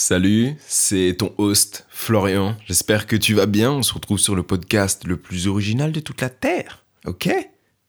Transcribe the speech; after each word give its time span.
Salut, 0.00 0.54
c'est 0.64 1.16
ton 1.18 1.34
host 1.38 1.84
Florian. 1.90 2.54
J'espère 2.68 3.08
que 3.08 3.16
tu 3.16 3.34
vas 3.34 3.46
bien. 3.46 3.72
On 3.72 3.82
se 3.82 3.92
retrouve 3.92 4.20
sur 4.20 4.36
le 4.36 4.44
podcast 4.44 5.04
le 5.04 5.16
plus 5.16 5.48
original 5.48 5.90
de 5.90 5.98
toute 5.98 6.20
la 6.20 6.30
Terre. 6.30 6.84
Ok? 7.04 7.28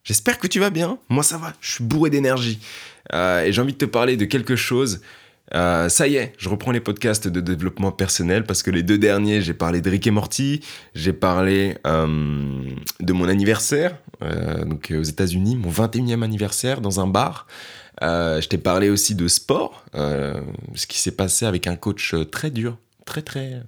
J'espère 0.04 0.40
que 0.40 0.48
tu 0.48 0.60
vas 0.60 0.72
bien. 0.72 0.98
Moi 1.10 1.22
ça 1.22 1.38
va, 1.38 1.54
je 1.62 1.74
suis 1.74 1.84
bourré 1.84 2.10
d'énergie. 2.10 2.60
Euh, 3.14 3.44
et 3.44 3.54
j'ai 3.54 3.62
envie 3.62 3.74
de 3.74 3.78
te 3.78 3.86
parler 3.86 4.18
de 4.18 4.26
quelque 4.26 4.56
chose. 4.56 5.02
Euh, 5.54 5.88
ça 5.88 6.08
y 6.08 6.16
est, 6.16 6.34
je 6.40 6.50
reprends 6.50 6.72
les 6.72 6.80
podcasts 6.80 7.28
de 7.28 7.42
développement 7.42 7.91
personnel 7.91 8.44
parce 8.44 8.64
que 8.64 8.71
les 8.71 8.82
deux 8.82 8.98
derniers, 8.98 9.44
j'ai 9.44 9.54
parlé 9.54 9.80
de 9.80 9.88
Rick 9.91 10.07
et 10.07 10.12
Morty, 10.12 10.62
j'ai 10.96 11.14
parlé 11.14 11.78
euh, 11.86 12.07
de 13.00 13.14
mon 13.14 13.30
anniversaire, 13.30 13.96
donc 14.66 14.91
aux 14.98 15.04
États-Unis, 15.04 15.57
mon 15.57 15.70
21e 15.70 16.23
anniversaire 16.23 16.82
dans 16.82 17.00
un 17.00 17.07
bar. 17.07 17.46
Je 18.02 18.47
t'ai 18.47 18.57
parlé 18.57 18.89
aussi 18.89 19.16
de 19.16 19.27
sport, 19.27 19.86
ce 19.93 20.88
qui 20.88 20.99
s'est 20.99 21.16
passé 21.16 21.45
avec 21.45 21.68
un 21.68 21.75
coach 21.75 22.16
très 22.31 22.52
dur, 22.52 22.77
très 23.05 23.21
très 23.21 23.62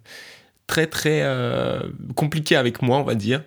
très 0.67 0.88
très 0.88 1.26
compliqué 2.16 2.55
avec 2.55 2.81
moi, 2.81 2.98
on 2.98 3.03
va 3.03 3.16
dire. 3.16 3.44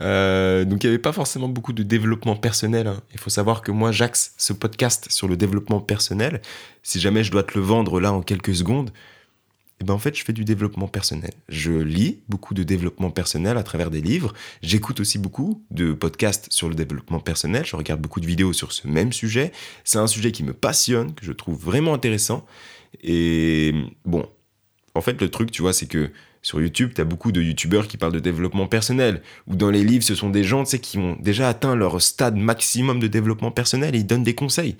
Euh, 0.00 0.64
donc 0.64 0.84
il 0.84 0.86
n'y 0.86 0.94
avait 0.94 1.02
pas 1.02 1.12
forcément 1.12 1.48
beaucoup 1.48 1.72
de 1.72 1.82
développement 1.82 2.36
personnel. 2.36 2.86
Hein. 2.86 3.00
Il 3.12 3.18
faut 3.18 3.30
savoir 3.30 3.62
que 3.62 3.72
moi 3.72 3.92
j'axe 3.92 4.34
ce 4.36 4.52
podcast 4.52 5.10
sur 5.10 5.28
le 5.28 5.36
développement 5.36 5.80
personnel. 5.80 6.40
Si 6.82 7.00
jamais 7.00 7.24
je 7.24 7.30
dois 7.30 7.42
te 7.42 7.58
le 7.58 7.64
vendre 7.64 8.00
là 8.00 8.12
en 8.12 8.22
quelques 8.22 8.54
secondes, 8.54 8.90
eh 9.80 9.84
ben 9.84 9.94
en 9.94 9.98
fait 9.98 10.16
je 10.16 10.24
fais 10.24 10.32
du 10.32 10.44
développement 10.44 10.88
personnel. 10.88 11.30
Je 11.48 11.72
lis 11.72 12.20
beaucoup 12.28 12.54
de 12.54 12.62
développement 12.62 13.10
personnel 13.10 13.56
à 13.56 13.62
travers 13.62 13.90
des 13.90 14.00
livres. 14.00 14.32
J'écoute 14.62 15.00
aussi 15.00 15.18
beaucoup 15.18 15.64
de 15.70 15.92
podcasts 15.92 16.48
sur 16.50 16.68
le 16.68 16.74
développement 16.74 17.20
personnel. 17.20 17.64
Je 17.64 17.76
regarde 17.76 18.00
beaucoup 18.00 18.20
de 18.20 18.26
vidéos 18.26 18.52
sur 18.52 18.72
ce 18.72 18.88
même 18.88 19.12
sujet. 19.12 19.52
C'est 19.84 19.98
un 19.98 20.08
sujet 20.08 20.32
qui 20.32 20.42
me 20.42 20.52
passionne, 20.52 21.14
que 21.14 21.24
je 21.24 21.32
trouve 21.32 21.58
vraiment 21.58 21.94
intéressant. 21.94 22.44
Et 23.02 23.72
bon, 24.04 24.28
en 24.94 25.00
fait 25.00 25.20
le 25.20 25.30
truc 25.30 25.52
tu 25.52 25.62
vois 25.62 25.72
c'est 25.72 25.86
que 25.86 26.10
sur 26.42 26.60
YouTube, 26.60 26.92
tu 26.94 27.00
as 27.00 27.04
beaucoup 27.04 27.32
de 27.32 27.42
YouTubeurs 27.42 27.88
qui 27.88 27.96
parlent 27.96 28.12
de 28.12 28.20
développement 28.20 28.66
personnel. 28.66 29.22
Ou 29.48 29.56
dans 29.56 29.70
les 29.70 29.84
livres, 29.84 30.04
ce 30.04 30.14
sont 30.14 30.30
des 30.30 30.44
gens 30.44 30.62
qui 30.64 30.96
ont 30.96 31.16
déjà 31.20 31.48
atteint 31.48 31.74
leur 31.74 32.00
stade 32.00 32.36
maximum 32.36 33.00
de 33.00 33.06
développement 33.06 33.50
personnel 33.50 33.94
et 33.94 33.98
ils 33.98 34.06
donnent 34.06 34.22
des 34.22 34.34
conseils. 34.34 34.76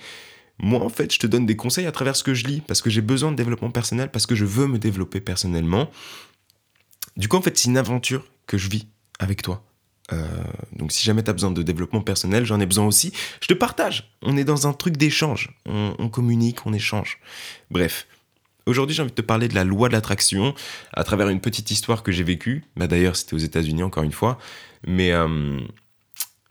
Moi, 0.60 0.80
en 0.80 0.88
fait, 0.88 1.12
je 1.12 1.18
te 1.18 1.26
donne 1.26 1.46
des 1.46 1.56
conseils 1.56 1.86
à 1.86 1.92
travers 1.92 2.16
ce 2.16 2.22
que 2.22 2.34
je 2.34 2.46
lis, 2.46 2.60
parce 2.60 2.82
que 2.82 2.90
j'ai 2.90 3.00
besoin 3.00 3.30
de 3.30 3.36
développement 3.36 3.70
personnel, 3.70 4.10
parce 4.10 4.26
que 4.26 4.34
je 4.34 4.44
veux 4.44 4.66
me 4.66 4.78
développer 4.78 5.20
personnellement. 5.20 5.90
Du 7.16 7.28
coup, 7.28 7.36
en 7.36 7.42
fait, 7.42 7.56
c'est 7.56 7.68
une 7.68 7.78
aventure 7.78 8.24
que 8.46 8.58
je 8.58 8.68
vis 8.68 8.86
avec 9.18 9.42
toi. 9.42 9.64
Euh, 10.10 10.24
donc 10.72 10.90
si 10.90 11.04
jamais 11.04 11.22
tu 11.22 11.28
as 11.28 11.34
besoin 11.34 11.50
de 11.50 11.62
développement 11.62 12.00
personnel, 12.00 12.44
j'en 12.46 12.60
ai 12.60 12.66
besoin 12.66 12.86
aussi. 12.86 13.12
Je 13.40 13.46
te 13.46 13.54
partage. 13.54 14.10
On 14.22 14.36
est 14.36 14.44
dans 14.44 14.66
un 14.66 14.72
truc 14.72 14.96
d'échange. 14.96 15.50
on 15.66 16.08
communique, 16.08 16.66
on 16.66 16.72
échange. 16.72 17.18
Bref. 17.70 18.06
Aujourd'hui, 18.66 18.94
j'ai 18.94 19.00
envie 19.00 19.10
de 19.10 19.14
te 19.14 19.22
parler 19.22 19.48
de 19.48 19.54
la 19.54 19.64
loi 19.64 19.88
de 19.88 19.94
l'attraction 19.94 20.54
à 20.92 21.02
travers 21.02 21.30
une 21.30 21.40
petite 21.40 21.70
histoire 21.70 22.02
que 22.02 22.12
j'ai 22.12 22.22
vécue. 22.22 22.64
Bah, 22.76 22.86
D'ailleurs, 22.86 23.16
c'était 23.16 23.32
aux 23.32 23.38
États-Unis, 23.38 23.82
encore 23.82 24.02
une 24.02 24.12
fois. 24.12 24.38
Mais 24.86 25.10
euh, 25.12 25.58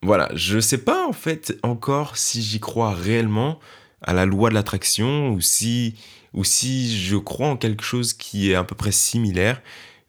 voilà, 0.02 0.30
je 0.34 0.60
sais 0.60 0.80
pas 0.80 1.08
en 1.08 1.14
fait 1.14 1.58
encore 1.62 2.18
si 2.18 2.42
j'y 2.42 2.60
crois 2.60 2.94
réellement 2.94 3.60
à 4.02 4.14
la 4.14 4.26
loi 4.26 4.50
de 4.50 4.56
l'attraction 4.56 5.32
ou 5.32 5.42
si, 5.42 5.96
ou 6.34 6.44
si 6.44 6.98
je 6.98 7.18
crois 7.18 7.48
en 7.48 7.58
quelque 7.58 7.84
chose 7.84 8.14
qui 8.14 8.52
est 8.52 8.56
à 8.56 8.64
peu 8.64 8.76
près 8.76 8.92
similaire. 8.92 9.62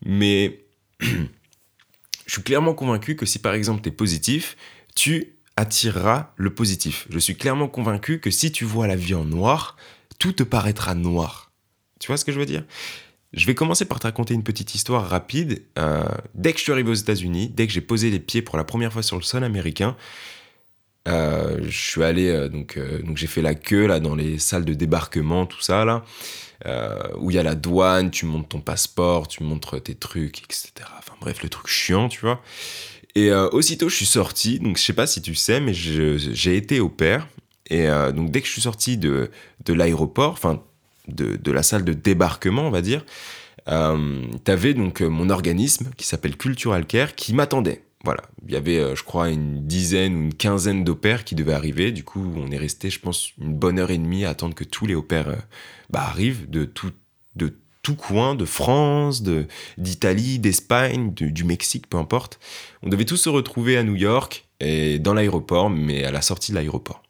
Mais 0.04 0.64
je 1.00 1.06
suis 2.26 2.42
clairement 2.42 2.74
convaincu 2.74 3.16
que 3.16 3.26
si 3.26 3.38
par 3.38 3.54
exemple 3.54 3.82
tu 3.82 3.88
es 3.88 3.92
positif, 3.92 4.56
tu 4.94 5.34
attireras 5.56 6.32
le 6.36 6.54
positif. 6.54 7.06
Je 7.10 7.18
suis 7.18 7.36
clairement 7.36 7.68
convaincu 7.68 8.20
que 8.20 8.30
si 8.30 8.52
tu 8.52 8.64
vois 8.64 8.86
la 8.86 8.96
vie 8.96 9.14
en 9.14 9.24
noir, 9.24 9.76
tout 10.18 10.32
te 10.32 10.42
paraîtra 10.42 10.94
noir. 10.94 11.50
Tu 11.98 12.06
vois 12.06 12.16
ce 12.16 12.24
que 12.24 12.32
je 12.32 12.38
veux 12.38 12.46
dire? 12.46 12.64
Je 13.32 13.44
vais 13.46 13.54
commencer 13.54 13.84
par 13.84 13.98
te 13.98 14.06
raconter 14.06 14.34
une 14.34 14.42
petite 14.42 14.74
histoire 14.74 15.06
rapide. 15.06 15.62
Euh, 15.78 16.02
dès 16.34 16.52
que 16.52 16.58
je 16.58 16.62
suis 16.62 16.72
arrivé 16.72 16.90
aux 16.90 16.94
États-Unis, 16.94 17.48
dès 17.48 17.66
que 17.66 17.72
j'ai 17.72 17.80
posé 17.80 18.10
les 18.10 18.20
pieds 18.20 18.40
pour 18.40 18.56
la 18.56 18.64
première 18.64 18.92
fois 18.92 19.02
sur 19.02 19.16
le 19.16 19.22
sol 19.22 19.44
américain, 19.44 19.96
euh, 21.06 21.58
je 21.62 21.90
suis 21.90 22.02
allé 22.02 22.28
euh, 22.28 22.48
donc 22.48 22.78
donc 23.04 23.16
j'ai 23.16 23.26
fait 23.26 23.42
la 23.42 23.54
queue 23.54 23.86
là 23.86 24.00
dans 24.00 24.14
les 24.14 24.38
salles 24.38 24.64
de 24.64 24.74
débarquement 24.74 25.46
tout 25.46 25.60
ça 25.60 25.84
là 25.84 26.04
où 27.18 27.30
il 27.30 27.34
y 27.34 27.38
a 27.38 27.42
la 27.42 27.54
douane 27.54 28.10
tu 28.10 28.26
montes 28.26 28.48
ton 28.48 28.60
passeport 28.60 29.28
tu 29.28 29.44
montres 29.44 29.80
tes 29.82 29.94
trucs 29.94 30.42
etc 30.42 30.70
enfin 30.98 31.14
bref 31.20 31.42
le 31.42 31.48
truc 31.48 31.68
chiant 31.68 32.08
tu 32.08 32.20
vois. 32.20 32.42
Et 33.14 33.32
aussitôt 33.32 33.88
je 33.88 33.96
suis 33.96 34.06
sorti 34.06 34.58
donc 34.58 34.76
je 34.76 34.82
sais 34.82 34.92
pas 34.92 35.06
si 35.06 35.22
tu 35.22 35.34
sais 35.34 35.60
mais 35.60 35.72
j'ai 35.72 36.56
été 36.56 36.80
au 36.80 36.88
père 36.88 37.28
et 37.70 37.86
donc 38.14 38.30
dès 38.30 38.40
que 38.40 38.46
je 38.46 38.52
suis 38.52 38.62
sorti 38.62 38.98
de 38.98 39.30
de 39.64 39.72
l'aéroport 39.72 40.32
enfin 40.32 40.62
de, 41.08 41.52
la 41.52 41.62
salle 41.62 41.84
de 41.84 41.92
débarquement, 41.92 42.62
on 42.62 42.70
va 42.70 42.82
dire, 42.82 43.04
euh, 43.68 44.22
tu 44.44 44.50
avais 44.50 44.74
donc 44.74 45.02
euh, 45.02 45.08
mon 45.08 45.30
organisme 45.30 45.90
qui 45.96 46.06
s'appelle 46.06 46.36
Cultural 46.36 46.86
Care 46.86 47.14
qui 47.14 47.34
m'attendait. 47.34 47.82
Voilà, 48.04 48.22
il 48.46 48.52
y 48.52 48.56
avait, 48.56 48.78
euh, 48.78 48.94
je 48.94 49.02
crois, 49.02 49.28
une 49.28 49.66
dizaine 49.66 50.14
ou 50.14 50.22
une 50.22 50.34
quinzaine 50.34 50.84
d'opères 50.84 51.24
qui 51.24 51.34
devaient 51.34 51.52
arriver. 51.52 51.90
Du 51.90 52.04
coup, 52.04 52.32
on 52.36 52.50
est 52.50 52.58
resté, 52.58 52.90
je 52.90 53.00
pense, 53.00 53.32
une 53.40 53.54
bonne 53.54 53.78
heure 53.78 53.90
et 53.90 53.98
demie 53.98 54.24
à 54.24 54.30
attendre 54.30 54.54
que 54.54 54.64
tous 54.64 54.86
les 54.86 54.94
opères 54.94 55.34
bah, 55.90 56.02
arrivent 56.02 56.48
de 56.48 56.64
tout, 56.64 56.92
de 57.34 57.54
tout 57.82 57.96
coin, 57.96 58.34
de 58.34 58.44
France, 58.44 59.22
d'Italie, 59.78 60.38
d'Espagne, 60.38 61.12
du 61.12 61.44
Mexique, 61.44 61.88
peu 61.88 61.96
importe. 61.96 62.38
On 62.82 62.88
devait 62.88 63.04
tous 63.04 63.16
se 63.16 63.28
retrouver 63.28 63.76
à 63.76 63.82
New 63.82 63.96
York 63.96 64.46
et 64.60 64.98
dans 64.98 65.14
l'aéroport, 65.14 65.70
mais 65.70 66.04
à 66.04 66.10
la 66.10 66.22
sortie 66.22 66.52
de 66.52 66.56
l'aéroport. 66.56 67.02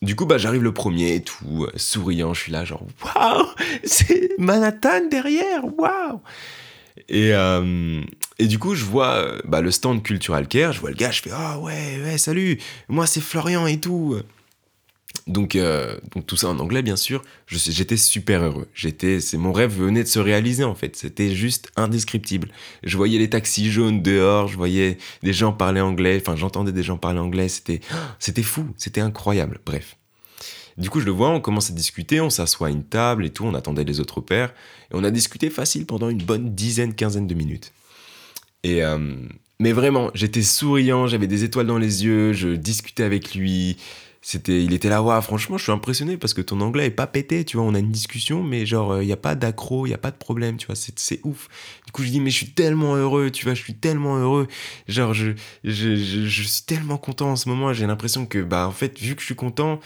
Du 0.00 0.14
coup, 0.14 0.26
bah, 0.26 0.38
j'arrive 0.38 0.62
le 0.62 0.72
premier 0.72 1.16
et 1.16 1.22
tout, 1.22 1.64
euh, 1.64 1.72
souriant, 1.76 2.32
je 2.32 2.40
suis 2.40 2.52
là, 2.52 2.64
genre, 2.64 2.86
waouh, 3.04 3.46
c'est 3.84 4.30
Manhattan 4.38 5.08
derrière, 5.10 5.64
waouh! 5.76 6.20
Et, 7.08 7.32
euh, 7.32 8.02
et 8.38 8.46
du 8.46 8.58
coup, 8.58 8.74
je 8.74 8.84
vois 8.84 9.14
euh, 9.16 9.40
bah, 9.44 9.60
le 9.60 9.70
stand 9.70 10.02
Cultural 10.02 10.48
Care, 10.48 10.72
je 10.72 10.80
vois 10.80 10.90
le 10.90 10.96
gars, 10.96 11.10
je 11.10 11.22
fais, 11.22 11.30
ah 11.32 11.58
ouais, 11.58 12.00
ouais, 12.04 12.18
salut, 12.18 12.58
moi 12.88 13.06
c'est 13.06 13.20
Florian 13.20 13.66
et 13.66 13.78
tout. 13.78 14.18
Donc, 15.28 15.56
euh, 15.56 15.98
donc 16.14 16.26
tout 16.26 16.36
ça 16.36 16.48
en 16.48 16.58
anglais, 16.58 16.82
bien 16.82 16.96
sûr. 16.96 17.22
J'étais 17.46 17.98
super 17.98 18.42
heureux. 18.42 18.66
J'étais, 18.74 19.20
c'est 19.20 19.36
mon 19.36 19.52
rêve 19.52 19.78
venait 19.78 20.02
de 20.02 20.08
se 20.08 20.18
réaliser 20.18 20.64
en 20.64 20.74
fait. 20.74 20.96
C'était 20.96 21.34
juste 21.34 21.70
indescriptible. 21.76 22.48
Je 22.82 22.96
voyais 22.96 23.18
les 23.18 23.28
taxis 23.28 23.70
jaunes 23.70 24.02
dehors, 24.02 24.48
je 24.48 24.56
voyais 24.56 24.96
des 25.22 25.34
gens 25.34 25.52
parler 25.52 25.82
anglais. 25.82 26.18
Enfin, 26.20 26.34
j'entendais 26.34 26.72
des 26.72 26.82
gens 26.82 26.96
parler 26.96 27.20
anglais. 27.20 27.48
C'était, 27.48 27.80
c'était 28.18 28.42
fou. 28.42 28.66
C'était 28.76 29.02
incroyable. 29.02 29.60
Bref. 29.66 29.97
Du 30.78 30.90
coup, 30.90 31.00
je 31.00 31.06
le 31.06 31.10
vois, 31.10 31.30
on 31.30 31.40
commence 31.40 31.70
à 31.70 31.74
discuter, 31.74 32.20
on 32.20 32.30
s'assoit 32.30 32.68
à 32.68 32.70
une 32.70 32.84
table 32.84 33.26
et 33.26 33.30
tout, 33.30 33.44
on 33.44 33.54
attendait 33.54 33.84
les 33.84 33.98
autres 33.98 34.20
pères, 34.20 34.54
et 34.90 34.94
on 34.94 35.02
a 35.02 35.10
discuté 35.10 35.50
facile 35.50 35.86
pendant 35.86 36.08
une 36.08 36.22
bonne 36.22 36.54
dizaine, 36.54 36.94
quinzaine 36.94 37.26
de 37.26 37.34
minutes. 37.34 37.72
Et 38.62 38.84
euh, 38.84 39.16
mais 39.60 39.72
vraiment, 39.72 40.10
j'étais 40.14 40.42
souriant, 40.42 41.08
j'avais 41.08 41.26
des 41.26 41.42
étoiles 41.42 41.66
dans 41.66 41.78
les 41.78 42.04
yeux, 42.04 42.32
je 42.32 42.50
discutais 42.50 43.02
avec 43.02 43.34
lui, 43.34 43.76
c'était 44.28 44.62
il 44.62 44.74
était 44.74 44.90
là 44.90 45.02
ouais 45.02 45.22
franchement 45.22 45.56
je 45.56 45.62
suis 45.62 45.72
impressionné 45.72 46.18
parce 46.18 46.34
que 46.34 46.42
ton 46.42 46.60
anglais 46.60 46.84
est 46.84 46.90
pas 46.90 47.06
pété 47.06 47.46
tu 47.46 47.56
vois 47.56 47.64
on 47.64 47.72
a 47.72 47.78
une 47.78 47.90
discussion 47.90 48.42
mais 48.42 48.66
genre 48.66 48.98
il 48.98 49.00
euh, 49.00 49.04
y 49.04 49.12
a 49.14 49.16
pas 49.16 49.34
d'accro 49.34 49.86
il 49.86 49.90
y 49.90 49.94
a 49.94 49.98
pas 49.98 50.10
de 50.10 50.18
problème 50.18 50.58
tu 50.58 50.66
vois 50.66 50.76
c'est 50.76 51.20
ouf 51.24 51.48
du 51.86 51.92
coup 51.92 52.02
je 52.02 52.10
dis 52.10 52.20
mais 52.20 52.28
je 52.28 52.36
suis 52.36 52.50
tellement 52.50 52.94
heureux 52.94 53.30
tu 53.30 53.46
vois 53.46 53.54
je 53.54 53.62
suis 53.62 53.72
tellement 53.72 54.18
heureux 54.18 54.46
genre 54.86 55.14
je 55.14 55.30
je, 55.64 55.96
je, 55.96 56.42
suis 56.42 56.62
tellement 56.66 56.98
content 56.98 57.30
en 57.30 57.36
ce 57.36 57.48
moment 57.48 57.72
j'ai 57.72 57.86
l'impression 57.86 58.26
que 58.26 58.42
bah 58.42 58.68
en 58.68 58.72
fait 58.72 58.98
vu 58.98 59.14
que 59.14 59.22
je 59.22 59.26
suis 59.26 59.34
content 59.34 59.80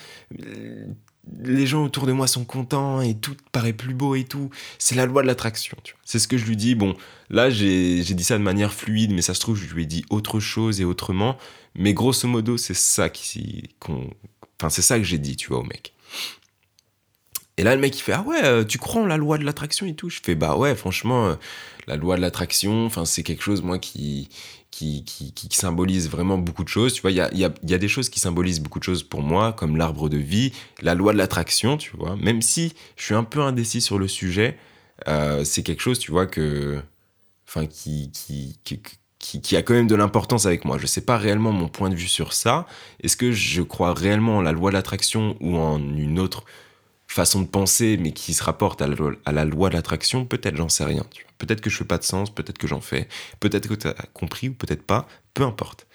les 1.40 1.66
gens 1.66 1.84
autour 1.84 2.06
de 2.06 2.12
moi 2.12 2.26
sont 2.26 2.44
contents 2.44 3.00
et 3.00 3.14
tout 3.14 3.36
paraît 3.52 3.72
plus 3.72 3.94
beau 3.94 4.14
et 4.14 4.24
tout. 4.24 4.50
C'est 4.78 4.94
la 4.94 5.06
loi 5.06 5.22
de 5.22 5.28
l'attraction. 5.28 5.76
C'est 6.04 6.18
ce 6.18 6.26
que 6.26 6.36
je 6.36 6.44
lui 6.44 6.56
dis. 6.56 6.74
Bon, 6.74 6.96
là, 7.30 7.48
j'ai 7.48 8.02
dit 8.02 8.24
ça 8.24 8.38
de 8.38 8.42
manière 8.42 8.72
fluide, 8.72 9.12
mais 9.12 9.22
ça 9.22 9.34
se 9.34 9.40
trouve, 9.40 9.56
je 9.56 9.72
lui 9.72 9.84
ai 9.84 9.86
dit 9.86 10.04
autre 10.10 10.40
chose 10.40 10.80
et 10.80 10.84
autrement. 10.84 11.36
Mais 11.74 11.94
grosso 11.94 12.28
modo, 12.28 12.56
c'est 12.56 12.74
ça 12.74 13.08
qui, 13.08 13.70
enfin, 14.62 14.70
c'est 14.70 14.82
ça 14.82 14.98
que 14.98 15.04
j'ai 15.04 15.18
dit, 15.18 15.36
tu 15.36 15.48
vois, 15.48 15.58
au 15.58 15.64
mec. 15.64 15.92
Et 17.58 17.64
là, 17.64 17.74
le 17.74 17.80
mec, 17.80 17.98
il 17.98 18.02
fait 18.02 18.12
Ah 18.12 18.22
ouais, 18.22 18.44
euh, 18.44 18.64
tu 18.64 18.78
crois 18.78 19.02
en 19.02 19.06
la 19.06 19.16
loi 19.16 19.38
de 19.38 19.44
l'attraction 19.44 19.86
et 19.86 19.94
tout? 19.94 20.08
Je 20.08 20.20
fais 20.22 20.34
Bah 20.34 20.56
ouais, 20.56 20.74
franchement, 20.74 21.26
euh, 21.26 21.34
la 21.86 21.96
loi 21.96 22.16
de 22.16 22.20
l'attraction, 22.22 22.88
c'est 23.04 23.22
quelque 23.22 23.42
chose, 23.42 23.62
moi, 23.62 23.78
qui, 23.78 24.28
qui, 24.70 25.04
qui, 25.04 25.32
qui, 25.32 25.48
symbolise 25.54 26.08
vraiment 26.08 26.38
beaucoup 26.38 26.64
de 26.64 26.68
choses. 26.68 26.94
Tu 26.94 27.02
vois, 27.02 27.10
il 27.10 27.16
y 27.16 27.20
a, 27.20 27.32
y, 27.34 27.44
a, 27.44 27.52
y 27.64 27.74
a, 27.74 27.78
des 27.78 27.88
choses 27.88 28.08
qui 28.08 28.20
symbolisent 28.20 28.60
beaucoup 28.60 28.78
de 28.78 28.84
choses 28.84 29.02
pour 29.02 29.22
moi, 29.22 29.52
comme 29.52 29.76
l'arbre 29.76 30.08
de 30.08 30.16
vie, 30.16 30.52
la 30.80 30.94
loi 30.94 31.12
de 31.12 31.18
l'attraction, 31.18 31.76
tu 31.76 31.94
vois. 31.96 32.16
Même 32.16 32.40
si 32.40 32.72
je 32.96 33.04
suis 33.04 33.14
un 33.14 33.24
peu 33.24 33.40
indécis 33.40 33.80
sur 33.80 33.98
le 33.98 34.08
sujet, 34.08 34.56
euh, 35.08 35.44
c'est 35.44 35.62
quelque 35.62 35.82
chose, 35.82 35.98
tu 35.98 36.10
vois, 36.10 36.26
que. 36.26 36.80
Enfin, 37.46 37.66
qui, 37.66 38.10
qui, 38.12 38.58
qui, 38.64 38.80
qui, 39.22 39.56
a 39.56 39.62
quand 39.62 39.74
même 39.74 39.86
de 39.86 39.94
l'importance 39.94 40.46
avec 40.46 40.64
moi. 40.64 40.78
Je 40.78 40.86
sais 40.86 41.00
pas 41.00 41.16
réellement 41.16 41.52
mon 41.52 41.68
point 41.68 41.88
de 41.88 41.94
vue 41.94 42.08
sur 42.08 42.32
ça. 42.32 42.66
Est-ce 43.00 43.16
que 43.16 43.30
je 43.30 43.62
crois 43.62 43.94
réellement 43.94 44.38
en 44.38 44.42
la 44.42 44.52
loi 44.52 44.70
de 44.70 44.74
l'attraction 44.74 45.36
ou 45.40 45.56
en 45.56 45.78
une 45.78 46.18
autre 46.18 46.44
façon 47.06 47.40
de 47.40 47.46
penser, 47.46 47.98
mais 47.98 48.12
qui 48.12 48.34
se 48.34 48.42
rapporte 48.42 48.82
à 48.82 48.88
la, 48.88 48.96
à 49.24 49.44
loi 49.44 49.68
de 49.68 49.74
l'attraction? 49.74 50.26
Peut-être, 50.26 50.56
j'en 50.56 50.68
sais 50.68 50.84
rien. 50.84 51.06
Peut-être 51.38 51.60
que 51.60 51.70
je 51.70 51.76
fais 51.76 51.84
pas 51.84 51.98
de 51.98 52.04
sens, 52.04 52.34
peut-être 52.34 52.58
que 52.58 52.66
j'en 52.66 52.80
fais, 52.80 53.08
peut-être 53.38 53.68
que 53.68 53.74
tu 53.74 53.86
as 53.86 53.94
compris 54.12 54.48
ou 54.48 54.54
peut-être 54.54 54.82
pas, 54.82 55.06
peu 55.34 55.44
importe. 55.44 55.86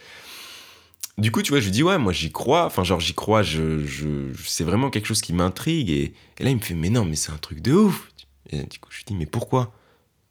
Du 1.17 1.31
coup, 1.31 1.41
tu 1.41 1.51
vois, 1.51 1.59
je 1.59 1.65
lui 1.65 1.71
dis, 1.71 1.83
ouais, 1.83 1.97
moi 1.97 2.13
j'y 2.13 2.31
crois, 2.31 2.65
enfin, 2.65 2.83
genre 2.83 2.99
j'y 2.99 3.13
crois, 3.13 3.43
je, 3.43 3.85
je, 3.85 4.31
c'est 4.45 4.63
vraiment 4.63 4.89
quelque 4.89 5.07
chose 5.07 5.21
qui 5.21 5.33
m'intrigue. 5.33 5.89
Et, 5.89 6.13
là, 6.39 6.49
il 6.49 6.55
me 6.55 6.61
fait, 6.61 6.75
mais 6.75 6.89
non, 6.89 7.05
mais 7.05 7.15
c'est 7.15 7.31
un 7.31 7.37
truc 7.37 7.59
de 7.61 7.73
ouf. 7.73 8.09
Et 8.51 8.63
du 8.63 8.79
coup, 8.79 8.89
je 8.91 8.97
lui 8.97 9.03
dis, 9.05 9.15
mais 9.15 9.25
pourquoi? 9.25 9.73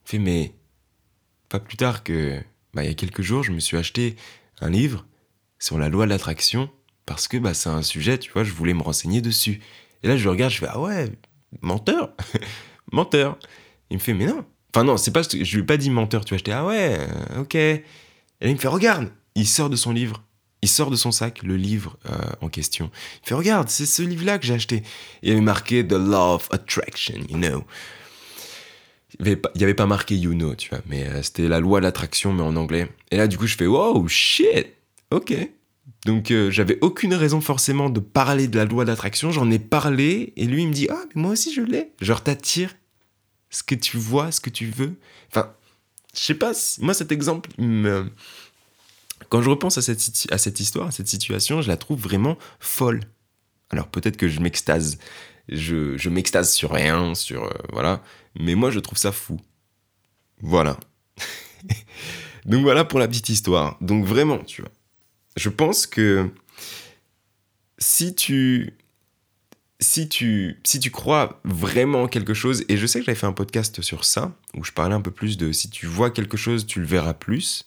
Il 0.06 0.10
fait, 0.10 0.18
mais 0.18 0.54
pas 1.48 1.60
plus 1.60 1.76
tard 1.76 2.04
que, 2.04 2.40
bah, 2.76 2.84
il 2.84 2.88
y 2.88 2.90
a 2.90 2.94
quelques 2.94 3.22
jours, 3.22 3.42
je 3.42 3.52
me 3.52 3.58
suis 3.58 3.78
acheté 3.78 4.16
un 4.60 4.68
livre 4.68 5.06
sur 5.58 5.78
la 5.78 5.88
loi 5.88 6.04
de 6.04 6.10
l'attraction 6.10 6.68
parce 7.06 7.26
que 7.26 7.38
bah, 7.38 7.54
c'est 7.54 7.70
un 7.70 7.80
sujet, 7.80 8.18
tu 8.18 8.30
vois, 8.30 8.44
je 8.44 8.52
voulais 8.52 8.74
me 8.74 8.82
renseigner 8.82 9.22
dessus. 9.22 9.62
Et 10.02 10.08
là, 10.08 10.18
je 10.18 10.28
regarde, 10.28 10.52
je 10.52 10.58
fais, 10.58 10.66
ah 10.68 10.78
ouais, 10.78 11.10
menteur, 11.62 12.14
menteur. 12.92 13.38
Il 13.88 13.96
me 13.96 14.02
fait, 14.02 14.12
mais 14.12 14.26
non. 14.26 14.44
Enfin, 14.74 14.84
non, 14.84 14.98
c'est 14.98 15.10
pas, 15.10 15.22
je 15.22 15.56
lui 15.56 15.62
ai 15.62 15.66
pas 15.66 15.78
dit 15.78 15.88
menteur, 15.88 16.26
tu 16.26 16.34
vois, 16.34 16.38
j'étais, 16.38 16.52
ah 16.52 16.66
ouais, 16.66 16.98
euh, 17.00 17.40
ok. 17.40 17.54
Et 17.54 17.82
là, 18.42 18.48
il 18.48 18.52
me 18.52 18.58
fait, 18.58 18.68
regarde, 18.68 19.10
il 19.34 19.48
sort 19.48 19.70
de 19.70 19.76
son 19.76 19.92
livre. 19.92 20.22
Il 20.60 20.68
sort 20.68 20.90
de 20.90 20.96
son 20.96 21.12
sac 21.12 21.42
le 21.42 21.56
livre 21.56 21.96
euh, 22.10 22.18
en 22.42 22.48
question. 22.48 22.90
Il 23.22 23.28
fait 23.28 23.34
Regarde, 23.34 23.70
c'est 23.70 23.86
ce 23.86 24.02
livre-là 24.02 24.38
que 24.38 24.44
j'ai 24.44 24.54
acheté. 24.54 24.82
il 25.22 25.32
avait 25.32 25.40
marqué 25.40 25.86
The 25.86 25.92
Law 25.92 26.34
of 26.34 26.48
Attraction, 26.50 27.20
you 27.30 27.38
know. 27.38 27.64
Il 29.20 29.38
n'y 29.56 29.62
avait, 29.62 29.74
pas 29.74 29.86
marqué 29.86 30.16
You 30.16 30.34
know, 30.34 30.54
tu 30.54 30.68
vois, 30.70 30.80
mais 30.86 31.06
euh, 31.06 31.22
c'était 31.22 31.48
la 31.48 31.60
loi 31.60 31.80
de 31.80 31.84
l'attraction, 31.84 32.32
mais 32.32 32.42
en 32.42 32.56
anglais. 32.56 32.88
Et 33.10 33.16
là, 33.16 33.26
du 33.26 33.38
coup, 33.38 33.46
je 33.46 33.56
fais 33.56 33.66
Wow, 33.66 34.06
shit 34.08 34.68
Ok. 35.10 35.34
Donc, 36.04 36.30
euh, 36.30 36.50
j'avais 36.50 36.78
aucune 36.80 37.14
raison 37.14 37.40
forcément 37.40 37.90
de 37.90 38.00
parler 38.00 38.48
de 38.48 38.56
la 38.56 38.64
loi 38.64 38.84
d'attraction. 38.84 39.30
J'en 39.30 39.50
ai 39.50 39.58
parlé, 39.58 40.32
et 40.36 40.44
lui, 40.44 40.62
il 40.62 40.68
me 40.68 40.72
dit 40.72 40.88
Ah, 40.90 41.02
mais 41.14 41.22
moi 41.22 41.32
aussi, 41.32 41.52
je 41.54 41.62
l'ai. 41.62 41.92
Genre, 42.00 42.22
t'attires 42.22 42.74
ce 43.50 43.62
que 43.62 43.74
tu 43.74 43.96
vois, 43.96 44.32
ce 44.32 44.40
que 44.40 44.50
tu 44.50 44.66
veux. 44.66 44.96
Enfin, 45.30 45.52
je 46.14 46.20
sais 46.20 46.34
pas, 46.34 46.52
moi, 46.80 46.94
cet 46.94 47.12
exemple, 47.12 47.50
quand 49.28 49.42
je 49.42 49.50
repense 49.50 49.78
à 49.78 49.82
cette, 49.82 50.26
à 50.30 50.38
cette 50.38 50.60
histoire, 50.60 50.88
à 50.88 50.90
cette 50.90 51.08
situation, 51.08 51.62
je 51.62 51.68
la 51.68 51.76
trouve 51.76 52.00
vraiment 52.00 52.36
folle. 52.60 53.00
Alors 53.70 53.88
peut-être 53.88 54.16
que 54.16 54.28
je 54.28 54.40
m'extase, 54.40 54.98
je, 55.48 56.08
m'extase 56.08 56.52
sur 56.52 56.72
rien, 56.72 57.14
sur... 57.14 57.44
Euh, 57.44 57.50
voilà, 57.72 58.02
mais 58.38 58.54
moi 58.54 58.70
je 58.70 58.80
trouve 58.80 58.98
ça 58.98 59.12
fou. 59.12 59.40
Voilà. 60.40 60.78
Donc 62.46 62.62
voilà 62.62 62.84
pour 62.84 62.98
la 62.98 63.08
petite 63.08 63.28
histoire. 63.28 63.76
Donc 63.80 64.04
vraiment, 64.04 64.38
tu 64.38 64.62
vois, 64.62 64.70
je 65.36 65.48
pense 65.48 65.86
que 65.86 66.30
si 67.78 68.14
tu... 68.14 68.74
Si 69.78 70.08
tu, 70.08 70.58
si 70.64 70.80
tu 70.80 70.90
crois 70.90 71.38
vraiment 71.44 72.04
en 72.04 72.08
quelque 72.08 72.32
chose, 72.32 72.64
et 72.70 72.78
je 72.78 72.86
sais 72.86 72.98
que 72.98 73.04
j'avais 73.04 73.18
fait 73.18 73.26
un 73.26 73.34
podcast 73.34 73.82
sur 73.82 74.06
ça, 74.06 74.34
où 74.54 74.64
je 74.64 74.72
parlais 74.72 74.94
un 74.94 75.02
peu 75.02 75.10
plus 75.10 75.36
de 75.36 75.52
si 75.52 75.68
tu 75.68 75.84
vois 75.84 76.10
quelque 76.10 76.38
chose, 76.38 76.64
tu 76.64 76.80
le 76.80 76.86
verras 76.86 77.12
plus. 77.12 77.66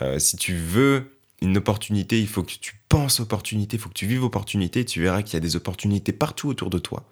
Euh, 0.00 0.18
si 0.18 0.38
tu 0.38 0.54
veux 0.54 1.12
une 1.42 1.56
opportunité, 1.56 2.20
il 2.20 2.28
faut 2.28 2.42
que 2.42 2.52
tu 2.52 2.74
penses 2.88 3.20
opportunité, 3.20 3.76
il 3.76 3.80
faut 3.80 3.88
que 3.88 3.94
tu 3.94 4.06
vives 4.06 4.24
opportunité, 4.24 4.84
tu 4.84 5.02
verras 5.02 5.22
qu'il 5.22 5.34
y 5.34 5.36
a 5.36 5.40
des 5.40 5.56
opportunités 5.56 6.12
partout 6.12 6.48
autour 6.48 6.70
de 6.70 6.78
toi. 6.78 7.04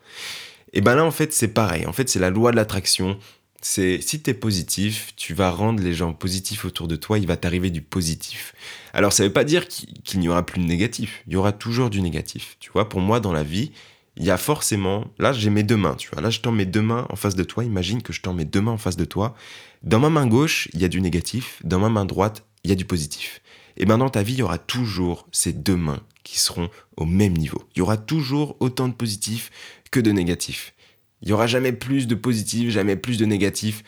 Et 0.73 0.81
ben 0.81 0.94
là, 0.94 1.05
en 1.05 1.11
fait, 1.11 1.32
c'est 1.32 1.49
pareil. 1.49 1.85
En 1.87 1.93
fait, 1.93 2.09
c'est 2.09 2.21
la 2.21 2.31
loi 2.31 2.53
de 2.53 2.56
l'attraction. 2.56 3.19
C'est 3.61 4.00
si 4.00 4.23
tu 4.23 4.31
es 4.31 4.35
positif, 4.35 5.12
tu 5.17 5.35
vas 5.35 5.50
rendre 5.50 5.82
les 5.82 5.93
gens 5.93 6.12
positifs 6.15 6.65
autour 6.65 6.88
de 6.88 6.97
toi, 6.97 7.19
il 7.19 7.27
va 7.27 7.37
t'arriver 7.37 7.71
du 7.71 7.82
positif. 7.82 8.55
Alors, 8.94 9.12
ça 9.12 9.23
ne 9.23 9.29
veut 9.29 9.32
pas 9.32 9.44
dire 9.44 9.67
qu'il 9.69 10.21
n'y 10.21 10.29
aura 10.29 10.47
plus 10.47 10.61
de 10.61 10.67
négatif. 10.67 11.23
Il 11.27 11.35
y 11.35 11.37
aura 11.37 11.53
toujours 11.53 11.91
du 11.91 12.00
négatif. 12.00 12.56
Tu 12.61 12.71
vois, 12.71 12.88
pour 12.88 13.00
moi, 13.00 13.21
dans 13.21 13.32
la 13.32 13.43
vie, 13.43 13.73
il 14.17 14.25
y 14.25 14.31
a 14.31 14.37
forcément. 14.37 15.06
Là, 15.19 15.32
j'ai 15.32 15.50
mes 15.50 15.62
deux 15.62 15.77
mains, 15.77 15.94
tu 15.94 16.09
vois. 16.11 16.23
Là, 16.23 16.31
je 16.31 16.41
tends 16.41 16.53
mes 16.53 16.67
deux 16.67 16.82
mains 16.82 17.06
en 17.11 17.17
face 17.17 17.35
de 17.35 17.44
toi. 17.44 17.65
Imagine 17.65 18.00
que 18.00 18.12
je 18.12 18.23
tends 18.23 18.35
mes 18.35 18.44
deux 18.44 18.61
mains 18.61 18.73
en 18.73 18.79
face 18.79 18.97
de 18.97 19.05
toi. 19.05 19.35
Dans 19.82 19.99
ma 19.99 20.09
main 20.09 20.27
gauche, 20.27 20.69
il 20.73 20.81
y 20.81 20.85
a 20.85 20.88
du 20.88 21.00
négatif. 21.00 21.61
Dans 21.65 21.81
ma 21.81 21.88
main 21.88 22.05
droite, 22.05 22.44
il 22.65 22.71
y 22.71 22.73
a 22.73 22.77
du 22.77 22.85
positif. 22.85 23.41
Et 23.81 23.87
bien 23.87 23.97
dans 23.97 24.11
ta 24.11 24.23
vie, 24.23 24.35
il 24.35 24.41
y 24.41 24.43
aura 24.43 24.59
toujours 24.59 25.27
ces 25.32 25.55
deux 25.55 25.75
mains 25.75 26.03
qui 26.23 26.38
seront 26.38 26.69
au 26.99 27.06
même 27.06 27.32
niveau. 27.32 27.67
Il 27.75 27.79
y 27.79 27.82
aura 27.82 27.97
toujours 27.97 28.59
autant 28.61 28.88
de 28.88 28.93
positifs 28.93 29.50
que 29.91 30.00
de 30.00 30.12
négatifs. 30.12 30.75
Il 31.23 31.29
n'y 31.29 31.32
aura 31.32 31.47
jamais 31.47 31.73
plus 31.73 32.06
de 32.06 32.15
positifs, 32.15 32.69
jamais 32.69 32.97
plus 32.97 33.17
de 33.17 33.25
négatifs. 33.25 33.82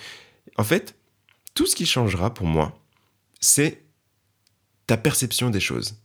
En 0.56 0.64
fait, 0.64 0.94
tout 1.52 1.66
ce 1.66 1.76
qui 1.76 1.84
changera 1.84 2.32
pour 2.32 2.46
moi, 2.46 2.82
c'est 3.38 3.82
ta 4.86 4.96
perception 4.96 5.50
des 5.50 5.60
choses. 5.60 6.00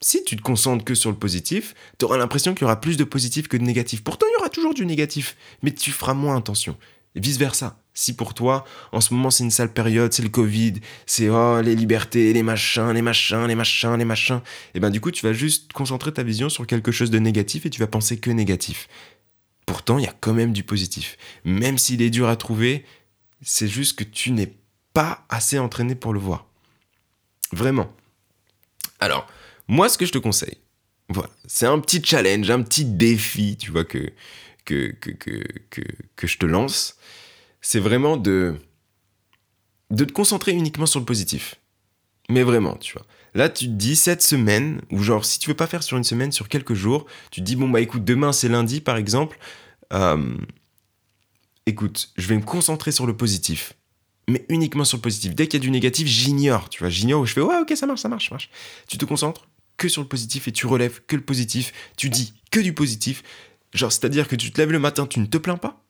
Si 0.00 0.24
tu 0.24 0.34
te 0.34 0.42
concentres 0.42 0.82
que 0.82 0.94
sur 0.94 1.10
le 1.10 1.18
positif, 1.18 1.74
tu 1.98 2.06
auras 2.06 2.16
l'impression 2.16 2.54
qu'il 2.54 2.62
y 2.62 2.64
aura 2.64 2.80
plus 2.80 2.96
de 2.96 3.04
positifs 3.04 3.46
que 3.46 3.58
de 3.58 3.62
négatifs. 3.62 4.02
Pourtant, 4.02 4.26
il 4.30 4.32
y 4.32 4.40
aura 4.40 4.48
toujours 4.48 4.72
du 4.72 4.86
négatif, 4.86 5.36
mais 5.60 5.74
tu 5.74 5.90
feras 5.90 6.14
moins 6.14 6.38
attention. 6.38 6.78
Vice-versa. 7.14 7.78
Si 7.94 8.16
pour 8.16 8.32
toi, 8.32 8.64
en 8.92 9.00
ce 9.00 9.12
moment, 9.12 9.30
c'est 9.30 9.44
une 9.44 9.50
sale 9.50 9.72
période, 9.72 10.12
c'est 10.12 10.22
le 10.22 10.30
Covid, 10.30 10.74
c'est 11.04 11.28
oh, 11.28 11.60
les 11.60 11.74
libertés, 11.74 12.32
les 12.32 12.42
machins, 12.42 12.90
les 12.90 13.02
machins, 13.02 13.46
les 13.46 13.54
machins, 13.54 13.96
les 13.96 14.04
machins, 14.04 14.40
et 14.74 14.80
ben 14.80 14.88
du 14.88 15.00
coup, 15.00 15.10
tu 15.10 15.26
vas 15.26 15.34
juste 15.34 15.72
concentrer 15.72 16.12
ta 16.12 16.22
vision 16.22 16.48
sur 16.48 16.66
quelque 16.66 16.90
chose 16.90 17.10
de 17.10 17.18
négatif 17.18 17.66
et 17.66 17.70
tu 17.70 17.80
vas 17.80 17.86
penser 17.86 18.18
que 18.18 18.30
négatif. 18.30 18.88
Pourtant, 19.66 19.98
il 19.98 20.04
y 20.04 20.08
a 20.08 20.14
quand 20.20 20.32
même 20.32 20.52
du 20.52 20.64
positif. 20.64 21.18
Même 21.44 21.76
s'il 21.76 22.00
est 22.00 22.10
dur 22.10 22.28
à 22.28 22.36
trouver, 22.36 22.84
c'est 23.42 23.68
juste 23.68 23.98
que 23.98 24.04
tu 24.04 24.32
n'es 24.32 24.54
pas 24.94 25.24
assez 25.28 25.58
entraîné 25.58 25.94
pour 25.94 26.14
le 26.14 26.18
voir. 26.20 26.46
Vraiment. 27.52 27.92
Alors, 29.00 29.26
moi, 29.68 29.88
ce 29.88 29.98
que 29.98 30.06
je 30.06 30.12
te 30.12 30.18
conseille, 30.18 30.58
voilà, 31.08 31.30
c'est 31.46 31.66
un 31.66 31.78
petit 31.78 32.02
challenge, 32.02 32.50
un 32.50 32.62
petit 32.62 32.86
défi, 32.86 33.56
tu 33.58 33.70
vois, 33.70 33.84
que, 33.84 34.12
que, 34.64 34.92
que, 34.92 35.10
que, 35.10 35.82
que 36.16 36.26
je 36.26 36.38
te 36.38 36.46
lance 36.46 36.96
c'est 37.62 37.80
vraiment 37.80 38.16
de, 38.16 38.56
de 39.90 40.04
te 40.04 40.12
concentrer 40.12 40.52
uniquement 40.52 40.86
sur 40.86 41.00
le 41.00 41.06
positif. 41.06 41.54
Mais 42.28 42.42
vraiment, 42.42 42.76
tu 42.76 42.92
vois. 42.92 43.06
Là, 43.34 43.48
tu 43.48 43.66
te 43.66 43.72
dis 43.72 43.96
cette 43.96 44.22
semaine, 44.22 44.82
ou 44.90 45.02
genre, 45.02 45.24
si 45.24 45.38
tu 45.38 45.48
veux 45.48 45.56
pas 45.56 45.66
faire 45.66 45.82
sur 45.82 45.96
une 45.96 46.04
semaine, 46.04 46.32
sur 46.32 46.48
quelques 46.48 46.74
jours, 46.74 47.06
tu 47.30 47.40
te 47.40 47.46
dis, 47.46 47.56
bon, 47.56 47.68
bah 47.68 47.80
écoute, 47.80 48.04
demain 48.04 48.32
c'est 48.32 48.48
lundi 48.48 48.80
par 48.80 48.96
exemple, 48.96 49.38
euh, 49.92 50.36
écoute, 51.66 52.12
je 52.16 52.26
vais 52.28 52.36
me 52.36 52.42
concentrer 52.42 52.92
sur 52.92 53.06
le 53.06 53.16
positif. 53.16 53.72
Mais 54.28 54.44
uniquement 54.48 54.84
sur 54.84 54.98
le 54.98 55.02
positif. 55.02 55.34
Dès 55.34 55.48
qu'il 55.48 55.60
y 55.60 55.62
a 55.62 55.64
du 55.64 55.70
négatif, 55.70 56.06
j'ignore, 56.06 56.68
tu 56.68 56.80
vois, 56.80 56.90
j'ignore, 56.90 57.26
je 57.26 57.32
fais, 57.32 57.40
ouais, 57.40 57.58
ok, 57.58 57.72
ça 57.76 57.86
marche, 57.86 58.00
ça 58.00 58.08
marche, 58.08 58.28
ça 58.28 58.34
marche. 58.34 58.50
Tu 58.88 58.98
te 58.98 59.04
concentres 59.04 59.48
que 59.76 59.88
sur 59.88 60.02
le 60.02 60.08
positif 60.08 60.46
et 60.46 60.52
tu 60.52 60.66
relèves 60.66 61.02
que 61.06 61.16
le 61.16 61.22
positif, 61.22 61.72
tu 61.96 62.08
dis 62.08 62.34
que 62.50 62.60
du 62.60 62.72
positif. 62.72 63.22
Genre, 63.74 63.90
c'est-à-dire 63.90 64.28
que 64.28 64.36
tu 64.36 64.52
te 64.52 64.60
lèves 64.60 64.70
le 64.70 64.78
matin, 64.78 65.06
tu 65.06 65.18
ne 65.18 65.26
te 65.26 65.38
plains 65.38 65.56
pas, 65.56 65.81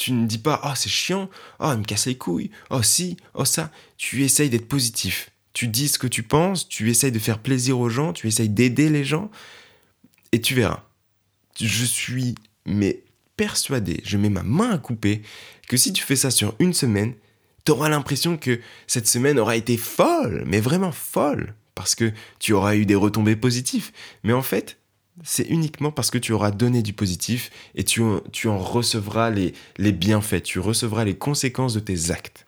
tu 0.00 0.12
ne 0.12 0.26
dis 0.26 0.38
pas, 0.38 0.62
oh, 0.64 0.72
c'est 0.74 0.88
chiant, 0.88 1.28
oh, 1.58 1.68
il 1.72 1.80
me 1.80 1.84
casse 1.84 2.06
les 2.06 2.16
couilles, 2.16 2.50
oh, 2.70 2.82
si, 2.82 3.18
oh, 3.34 3.44
ça. 3.44 3.70
Tu 3.98 4.24
essayes 4.24 4.48
d'être 4.48 4.66
positif. 4.66 5.30
Tu 5.52 5.68
dis 5.68 5.88
ce 5.88 5.98
que 5.98 6.06
tu 6.06 6.22
penses, 6.22 6.66
tu 6.68 6.88
essayes 6.88 7.12
de 7.12 7.18
faire 7.18 7.38
plaisir 7.38 7.78
aux 7.78 7.90
gens, 7.90 8.14
tu 8.14 8.26
essayes 8.26 8.48
d'aider 8.48 8.88
les 8.88 9.04
gens, 9.04 9.30
et 10.32 10.40
tu 10.40 10.54
verras. 10.54 10.84
Je 11.60 11.84
suis, 11.84 12.34
mais 12.64 13.02
persuadé, 13.36 14.00
je 14.02 14.16
mets 14.16 14.30
ma 14.30 14.42
main 14.42 14.70
à 14.70 14.78
couper, 14.78 15.20
que 15.68 15.76
si 15.76 15.92
tu 15.92 16.02
fais 16.02 16.16
ça 16.16 16.30
sur 16.30 16.54
une 16.60 16.72
semaine, 16.72 17.12
tu 17.66 17.72
auras 17.72 17.90
l'impression 17.90 18.38
que 18.38 18.58
cette 18.86 19.06
semaine 19.06 19.38
aura 19.38 19.54
été 19.54 19.76
folle, 19.76 20.44
mais 20.46 20.60
vraiment 20.60 20.92
folle, 20.92 21.54
parce 21.74 21.94
que 21.94 22.10
tu 22.38 22.54
auras 22.54 22.74
eu 22.74 22.86
des 22.86 22.94
retombées 22.94 23.36
positives. 23.36 23.90
Mais 24.24 24.32
en 24.32 24.42
fait, 24.42 24.78
c'est 25.22 25.48
uniquement 25.48 25.92
parce 25.92 26.10
que 26.10 26.18
tu 26.18 26.32
auras 26.32 26.50
donné 26.50 26.82
du 26.82 26.92
positif 26.92 27.50
et 27.74 27.84
tu, 27.84 28.02
tu 28.32 28.48
en 28.48 28.58
recevras 28.58 29.30
les, 29.30 29.54
les 29.78 29.92
bienfaits, 29.92 30.42
tu 30.42 30.58
recevras 30.58 31.04
les 31.04 31.16
conséquences 31.16 31.74
de 31.74 31.80
tes 31.80 32.10
actes. 32.10 32.46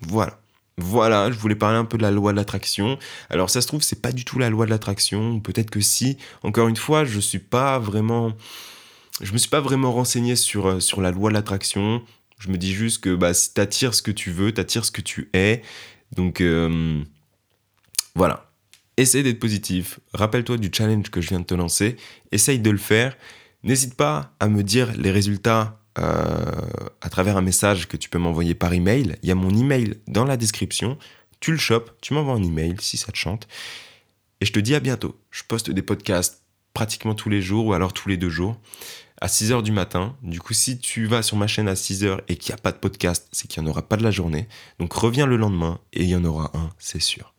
Voilà. 0.00 0.40
Voilà, 0.80 1.32
je 1.32 1.36
voulais 1.36 1.56
parler 1.56 1.76
un 1.76 1.84
peu 1.84 1.98
de 1.98 2.02
la 2.02 2.12
loi 2.12 2.30
de 2.30 2.36
l'attraction. 2.36 2.98
Alors 3.30 3.50
ça 3.50 3.60
se 3.60 3.66
trouve, 3.66 3.82
c'est 3.82 4.00
pas 4.00 4.12
du 4.12 4.24
tout 4.24 4.38
la 4.38 4.48
loi 4.48 4.64
de 4.64 4.70
l'attraction, 4.70 5.40
peut-être 5.40 5.70
que 5.70 5.80
si. 5.80 6.18
Encore 6.44 6.68
une 6.68 6.76
fois, 6.76 7.04
je 7.04 7.18
suis 7.18 7.40
pas 7.40 7.80
vraiment 7.80 8.36
je 9.20 9.32
me 9.32 9.38
suis 9.38 9.48
pas 9.48 9.60
vraiment 9.60 9.92
renseigné 9.92 10.36
sur, 10.36 10.66
euh, 10.66 10.80
sur 10.80 11.00
la 11.00 11.10
loi 11.10 11.30
de 11.30 11.34
l'attraction. 11.34 12.02
Je 12.38 12.50
me 12.50 12.56
dis 12.56 12.72
juste 12.72 13.02
que 13.02 13.14
bah, 13.14 13.32
t'attires 13.54 13.94
ce 13.94 14.02
que 14.02 14.10
tu 14.10 14.30
veux, 14.30 14.52
t'attires 14.52 14.84
ce 14.84 14.92
que 14.92 15.00
tu 15.00 15.28
es. 15.32 15.62
Donc 16.14 16.40
euh, 16.40 17.02
voilà, 18.14 18.47
essaye 18.98 19.22
d'être 19.22 19.38
positif. 19.38 20.00
Rappelle-toi 20.12 20.58
du 20.58 20.70
challenge 20.72 21.10
que 21.10 21.20
je 21.20 21.28
viens 21.28 21.40
de 21.40 21.44
te 21.44 21.54
lancer. 21.54 21.96
Essaye 22.32 22.58
de 22.58 22.70
le 22.70 22.78
faire. 22.78 23.16
N'hésite 23.62 23.94
pas 23.94 24.34
à 24.40 24.48
me 24.48 24.62
dire 24.62 24.92
les 24.96 25.10
résultats 25.10 25.80
euh, 25.98 26.32
à 27.00 27.08
travers 27.08 27.36
un 27.36 27.42
message 27.42 27.88
que 27.88 27.96
tu 27.96 28.08
peux 28.08 28.18
m'envoyer 28.18 28.54
par 28.54 28.72
email. 28.72 29.16
Il 29.22 29.28
y 29.28 29.32
a 29.32 29.34
mon 29.34 29.50
email 29.50 29.94
dans 30.06 30.24
la 30.24 30.36
description. 30.36 30.98
Tu 31.40 31.52
le 31.52 31.58
chopes, 31.58 31.92
tu 32.00 32.14
m'envoies 32.14 32.34
un 32.34 32.42
email 32.42 32.76
si 32.80 32.96
ça 32.96 33.12
te 33.12 33.16
chante. 33.16 33.48
Et 34.40 34.46
je 34.46 34.52
te 34.52 34.58
dis 34.58 34.74
à 34.74 34.80
bientôt. 34.80 35.18
Je 35.30 35.42
poste 35.44 35.70
des 35.70 35.82
podcasts 35.82 36.42
pratiquement 36.74 37.14
tous 37.14 37.28
les 37.28 37.42
jours 37.42 37.66
ou 37.66 37.72
alors 37.72 37.92
tous 37.92 38.08
les 38.08 38.16
deux 38.16 38.28
jours 38.28 38.60
à 39.20 39.28
6 39.28 39.50
h 39.50 39.62
du 39.62 39.72
matin. 39.72 40.16
Du 40.22 40.40
coup, 40.40 40.54
si 40.54 40.78
tu 40.78 41.06
vas 41.06 41.22
sur 41.22 41.36
ma 41.36 41.46
chaîne 41.46 41.68
à 41.68 41.74
6 41.74 42.04
h 42.04 42.20
et 42.28 42.36
qu'il 42.36 42.52
n'y 42.52 42.58
a 42.58 42.62
pas 42.62 42.72
de 42.72 42.76
podcast, 42.76 43.28
c'est 43.32 43.48
qu'il 43.48 43.62
n'y 43.62 43.68
en 43.68 43.70
aura 43.72 43.82
pas 43.82 43.96
de 43.96 44.04
la 44.04 44.10
journée. 44.10 44.48
Donc 44.78 44.92
reviens 44.92 45.26
le 45.26 45.36
lendemain 45.36 45.80
et 45.92 46.04
il 46.04 46.08
y 46.08 46.16
en 46.16 46.24
aura 46.24 46.50
un, 46.54 46.70
c'est 46.78 47.00
sûr. 47.00 47.34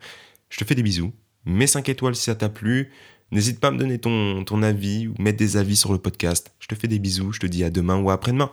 Je 0.50 0.58
te 0.58 0.66
fais 0.66 0.76
des 0.76 0.84
bisous 0.84 1.14
mets 1.46 1.68
5 1.68 1.88
étoiles 1.90 2.16
si 2.16 2.24
ça 2.24 2.36
t'a 2.36 2.50
plu. 2.50 2.92
N'hésite 3.32 3.60
pas 3.60 3.68
à 3.68 3.72
me 3.72 3.78
donner 3.78 4.00
ton, 4.00 4.44
ton 4.44 4.64
avis 4.64 5.08
ou 5.08 5.14
mettre 5.20 5.38
des 5.38 5.56
avis 5.58 5.76
sur 5.76 5.92
le 5.92 6.00
podcast. 6.00 6.52
Je 6.60 6.68
te 6.68 6.76
fais 6.76 6.88
des 6.88 6.98
bisous, 6.98 7.32
je 7.32 7.40
te 7.40 7.48
dis 7.48 7.64
à 7.64 7.70
demain 7.70 7.98
ou 7.98 8.10
après-demain. 8.10 8.52